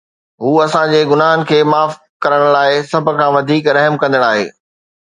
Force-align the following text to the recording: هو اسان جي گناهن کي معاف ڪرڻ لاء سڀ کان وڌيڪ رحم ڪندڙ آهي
هو 0.43 0.51
اسان 0.65 0.87
جي 0.93 1.01
گناهن 1.11 1.41
کي 1.51 1.59
معاف 1.73 1.91
ڪرڻ 2.25 2.41
لاء 2.57 2.69
سڀ 2.91 3.05
کان 3.21 3.31
وڌيڪ 3.37 3.65
رحم 3.77 3.95
ڪندڙ 4.03 4.27
آهي 4.33 4.47